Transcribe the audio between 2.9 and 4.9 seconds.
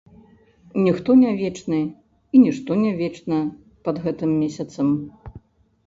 вечна пад гэтым месяцам.